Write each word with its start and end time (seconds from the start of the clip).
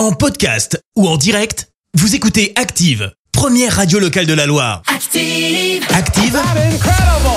En 0.00 0.12
podcast 0.12 0.82
ou 0.96 1.06
en 1.06 1.18
direct, 1.18 1.68
vous 1.92 2.14
écoutez 2.14 2.54
Active, 2.56 3.12
première 3.32 3.76
radio 3.76 3.98
locale 3.98 4.24
de 4.24 4.32
la 4.32 4.46
Loire. 4.46 4.80
Active. 4.86 5.84
Active, 5.94 6.40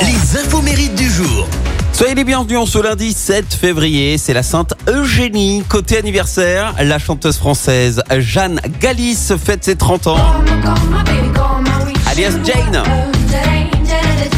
les 0.01 0.39
infos 0.39 0.61
mérites 0.61 0.95
du 0.95 1.09
jour. 1.09 1.45
Soyez 1.91 2.15
les 2.15 2.23
bienvenus 2.23 2.57
en 2.57 2.65
ce 2.65 2.79
lundi 2.79 3.11
7 3.11 3.53
février, 3.53 4.17
c'est 4.17 4.33
la 4.33 4.43
Sainte 4.43 4.75
Eugénie. 4.87 5.61
Côté 5.67 5.97
anniversaire, 5.97 6.73
la 6.81 6.99
chanteuse 6.99 7.35
française 7.35 8.01
Jeanne 8.19 8.61
Gallis 8.79 9.33
fête 9.43 9.65
ses 9.65 9.75
30 9.75 10.07
ans, 10.07 10.17
alias 12.07 12.37
Jane. 12.45 12.81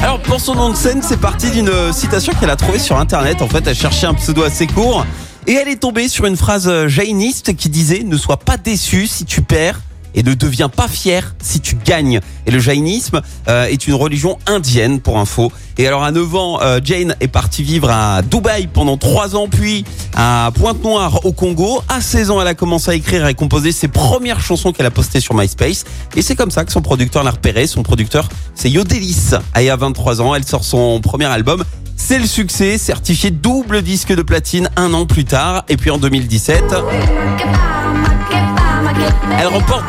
Alors 0.01 0.19
pour 0.21 0.39
son 0.39 0.55
nom 0.55 0.71
de 0.71 0.75
scène, 0.75 1.03
c'est 1.03 1.21
parti 1.21 1.51
d'une 1.51 1.93
citation 1.93 2.33
qu'elle 2.33 2.49
a 2.49 2.55
trouvée 2.55 2.79
sur 2.79 2.97
internet. 2.97 3.43
En 3.43 3.47
fait, 3.47 3.67
elle 3.67 3.75
cherchait 3.75 4.07
un 4.07 4.15
pseudo 4.15 4.41
assez 4.41 4.65
court 4.65 5.05
et 5.47 5.53
elle 5.53 5.67
est 5.67 5.81
tombée 5.81 6.07
sur 6.07 6.25
une 6.25 6.37
phrase 6.37 6.87
jainiste 6.87 7.55
qui 7.55 7.69
disait 7.69 8.03
"Ne 8.03 8.17
sois 8.17 8.37
pas 8.37 8.57
déçu 8.57 9.07
si 9.07 9.25
tu 9.25 9.41
perds." 9.41 9.81
et 10.15 10.23
ne 10.23 10.33
deviens 10.33 10.69
pas 10.69 10.87
fier 10.87 11.35
si 11.41 11.59
tu 11.59 11.75
gagnes. 11.75 12.21
Et 12.45 12.51
le 12.51 12.59
jainisme 12.59 13.21
euh, 13.47 13.65
est 13.65 13.85
une 13.87 13.93
religion 13.93 14.39
indienne 14.47 14.99
pour 15.01 15.19
info. 15.19 15.51
Et 15.77 15.85
alors 15.87 16.03
à 16.03 16.11
9 16.11 16.35
ans, 16.35 16.61
euh, 16.61 16.79
Jane 16.83 17.15
est 17.19 17.27
partie 17.27 17.63
vivre 17.63 17.89
à 17.89 18.21
Dubaï 18.21 18.67
pendant 18.67 18.97
3 18.97 19.35
ans, 19.35 19.47
puis 19.49 19.83
à 20.15 20.51
Pointe-Noire 20.55 21.25
au 21.25 21.33
Congo. 21.33 21.83
À 21.89 22.01
16 22.01 22.31
ans, 22.31 22.41
elle 22.41 22.47
a 22.47 22.55
commencé 22.55 22.91
à 22.91 22.95
écrire 22.95 23.27
et 23.27 23.33
composer 23.33 23.73
ses 23.73 23.89
premières 23.89 24.39
chansons 24.39 24.71
qu'elle 24.71 24.85
a 24.85 24.91
postées 24.91 25.19
sur 25.19 25.35
MySpace. 25.35 25.83
Et 26.15 26.21
c'est 26.21 26.35
comme 26.35 26.51
ça 26.51 26.63
que 26.63 26.71
son 26.71 26.81
producteur 26.81 27.23
l'a 27.23 27.31
repéré. 27.31 27.67
Son 27.67 27.83
producteur, 27.83 28.29
c'est 28.55 28.69
Yodelis. 28.69 29.31
Et 29.59 29.69
à 29.69 29.75
23 29.75 30.21
ans, 30.21 30.33
elle 30.33 30.45
sort 30.45 30.63
son 30.63 31.01
premier 31.01 31.25
album. 31.25 31.63
C'est 32.07 32.19
le 32.19 32.27
succès, 32.27 32.77
certifié 32.77 33.31
double 33.31 33.81
disque 33.81 34.13
de 34.13 34.21
platine 34.21 34.69
un 34.75 34.93
an 34.93 35.07
plus 35.07 35.25
tard. 35.25 35.65
Et 35.69 35.75
puis 35.75 35.89
en 35.89 35.97
2017... 35.97 36.75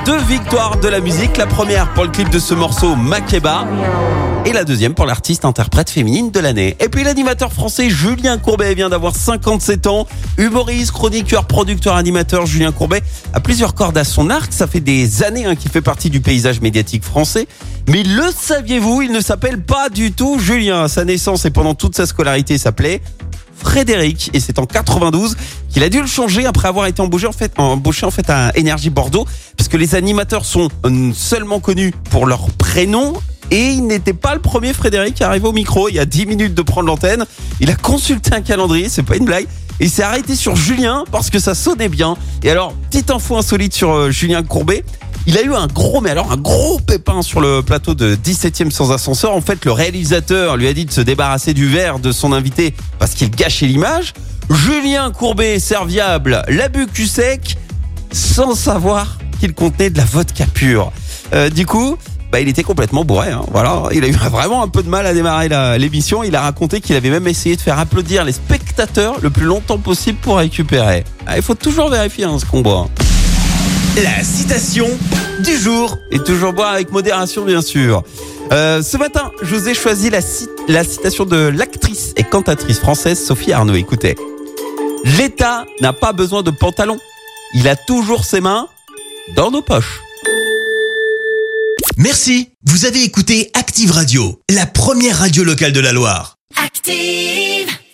Deux 0.07 0.19
victoires 0.19 0.79
de 0.79 0.87
la 0.87 1.01
musique. 1.01 1.37
La 1.37 1.49
première 1.49 1.93
pour 1.93 2.05
le 2.05 2.11
clip 2.11 2.31
de 2.31 2.39
ce 2.39 2.55
morceau 2.55 2.95
Makeba. 2.95 3.67
Et 4.45 4.53
la 4.53 4.63
deuxième 4.63 4.95
pour 4.95 5.05
l'artiste 5.05 5.45
interprète 5.45 5.91
féminine 5.91 6.31
de 6.31 6.39
l'année. 6.39 6.77
Et 6.79 6.89
puis 6.89 7.03
l'animateur 7.03 7.53
français 7.53 7.91
Julien 7.91 8.39
Courbet 8.39 8.73
vient 8.77 8.89
d'avoir 8.89 9.17
57 9.17 9.89
ans. 9.89 10.07
Humoriste, 10.39 10.93
chroniqueur, 10.93 11.47
producteur, 11.47 11.97
animateur, 11.97 12.47
Julien 12.47 12.71
Courbet 12.71 13.03
a 13.33 13.41
plusieurs 13.41 13.75
cordes 13.75 13.99
à 13.99 14.05
son 14.05 14.31
arc. 14.31 14.53
Ça 14.53 14.69
fait 14.69 14.79
des 14.79 15.25
années 15.25 15.45
hein, 15.45 15.57
qu'il 15.57 15.73
fait 15.73 15.81
partie 15.81 16.09
du 16.09 16.21
paysage 16.21 16.61
médiatique 16.61 17.03
français. 17.03 17.49
Mais 17.89 18.05
le 18.05 18.31
saviez-vous, 18.31 19.03
il 19.03 19.11
ne 19.11 19.21
s'appelle 19.21 19.61
pas 19.61 19.89
du 19.89 20.13
tout 20.13 20.39
Julien. 20.39 20.87
Sa 20.87 21.05
naissance 21.05 21.45
et 21.47 21.51
pendant 21.51 21.75
toute 21.75 21.97
sa 21.97 22.07
scolarité, 22.07 22.59
s'appelait 22.59 23.03
Frédéric 23.57 24.31
et 24.35 24.41
c'est 24.41 24.59
en 24.59 24.67
92 24.67 25.37
qu'il 25.71 25.83
a 25.83 25.89
dû 25.89 26.01
le 26.01 26.07
changer 26.07 26.47
après 26.47 26.69
avoir 26.69 26.87
été 26.87 27.01
embauché 27.03 27.27
en 27.27 27.33
fait, 27.33 27.53
fait 28.13 28.31
à 28.31 28.53
Énergie 28.55 28.91
Bordeaux 28.91 29.27
puisque 29.67 29.81
les 29.81 29.97
animateurs 29.97 30.45
sont 30.45 30.69
seulement 31.13 31.59
connus 31.59 31.93
pour 32.11 32.27
leur 32.27 32.51
prénom 32.53 33.15
et 33.51 33.71
il 33.71 33.85
n'était 33.89 34.13
pas 34.13 34.35
le 34.35 34.41
premier 34.41 34.73
Frédéric 34.73 35.15
qui 35.15 35.25
arrivé 35.25 35.49
au 35.49 35.53
micro 35.53 35.89
il 35.89 35.97
y 35.97 35.99
a 35.99 36.05
10 36.05 36.27
minutes 36.27 36.55
de 36.55 36.63
prendre 36.63 36.87
l'antenne. 36.87 37.25
Il 37.59 37.69
a 37.69 37.75
consulté 37.75 38.33
un 38.33 38.43
calendrier, 38.43 38.89
c'est 38.89 39.03
pas 39.03 39.17
une 39.17 39.25
blague. 39.25 39.47
Et 39.81 39.87
il 39.87 39.91
s'est 39.91 40.05
arrêté 40.05 40.37
sur 40.37 40.55
Julien 40.55 41.03
parce 41.11 41.31
que 41.31 41.41
ça 41.41 41.57
sonnait 41.57 41.89
bien. 41.89 42.17
Et 42.45 42.51
alors, 42.51 42.75
petite 42.91 43.11
info 43.11 43.37
insolite 43.37 43.75
sur 43.75 43.91
euh, 43.91 44.11
Julien 44.11 44.45
Courbet. 44.45 44.85
Il 45.27 45.37
a 45.37 45.43
eu 45.43 45.53
un 45.53 45.67
gros, 45.67 46.01
mais 46.01 46.11
alors 46.11 46.31
un 46.31 46.37
gros 46.37 46.79
pépin 46.79 47.23
sur 47.23 47.41
le 47.41 47.61
plateau 47.61 47.95
de 47.95 48.15
17e 48.15 48.71
sans 48.71 48.93
ascenseur. 48.93 49.35
En 49.35 49.41
fait, 49.41 49.65
le 49.65 49.73
réalisateur 49.73 50.57
lui 50.57 50.69
a 50.69 50.73
dit 50.73 50.85
de 50.85 50.93
se 50.93 51.01
débarrasser 51.01 51.55
du 51.55 51.67
verre 51.67 51.99
de 51.99 52.13
son 52.13 52.33
invité 52.33 52.73
parce 53.01 53.15
qu'il 53.15 53.31
gâchait 53.31 53.67
l'image. 53.67 54.15
Julien 54.49 55.11
Courbet, 55.11 55.59
serviable, 55.59 56.45
l'a 56.47 56.69
bu 56.69 56.87
cul 56.87 57.09
sec, 57.09 57.59
sans 58.13 58.55
savoir 58.55 59.19
qu'il 59.37 59.55
contenait 59.55 59.91
de 59.91 59.99
la 59.99 60.05
vodka 60.05 60.47
pure. 60.53 60.93
Euh, 61.33 61.51
du 61.51 61.67
coup, 61.67 61.97
bah, 62.33 62.41
il 62.41 62.49
était 62.49 62.63
complètement 62.63 63.05
bourré. 63.05 63.31
Hein. 63.31 63.43
Voilà, 63.51 63.85
il 63.93 64.05
a 64.05 64.09
eu 64.09 64.13
vraiment 64.31 64.63
un 64.63 64.69
peu 64.69 64.83
de 64.83 64.89
mal 64.89 65.07
à 65.07 65.15
démarrer 65.15 65.49
l'émission. 65.79 66.23
Il 66.23 66.35
a 66.37 66.43
raconté 66.43 66.81
qu'il 66.81 66.97
avait 66.97 67.11
même 67.11 67.27
essayé 67.27 67.57
de 67.57 67.61
faire 67.61 67.79
applaudir 67.79 68.25
les 68.25 68.33
spectateurs 68.33 69.21
le 69.23 69.31
plus 69.31 69.45
longtemps 69.45 69.79
possible 69.79 70.19
pour 70.19 70.39
récupérer. 70.39 71.05
Ah, 71.27 71.37
il 71.37 71.43
faut 71.43 71.55
toujours 71.55 71.89
vérifier 71.89 72.25
hein, 72.25 72.39
ce 72.39 72.45
qu'on 72.45 72.61
boit. 72.61 72.89
La 74.03 74.23
citation 74.23 74.87
du 75.43 75.57
jour. 75.57 75.97
Et 76.11 76.19
toujours 76.19 76.53
boire 76.53 76.73
avec 76.73 76.93
modération, 76.93 77.45
bien 77.45 77.63
sûr. 77.63 78.03
Euh, 78.53 78.83
ce 78.83 78.97
matin, 78.97 79.31
je 79.43 79.55
vous 79.55 79.69
ai 79.69 79.75
choisi 79.75 80.11
la, 80.11 80.21
la 80.69 80.85
citation 80.85 81.25
de 81.25 81.37
l'actrice 81.37 82.13
et 82.17 82.23
cantatrice 82.23 82.79
française 82.79 83.25
Sophie 83.25 83.53
Arnaud. 83.53 83.75
Écoutez. 83.75 84.17
L'État 85.19 85.65
n'a 85.81 85.93
pas 85.93 86.13
besoin 86.13 86.43
de 86.43 86.51
pantalon. 86.51 86.99
Il 87.55 87.69
a 87.69 87.77
toujours 87.77 88.25
ses 88.25 88.41
mains 88.41 88.69
dans 89.35 89.51
nos 89.51 89.63
poches. 89.63 90.01
Merci. 91.97 92.51
Vous 92.65 92.85
avez 92.85 93.03
écouté 93.03 93.51
Active 93.55 93.91
Radio, 93.91 94.41
la 94.51 94.67
première 94.67 95.19
radio 95.19 95.45
locale 95.45 95.73
de 95.73 95.81
la 95.81 95.93
Loire. 95.93 96.37
Active. 96.57 97.77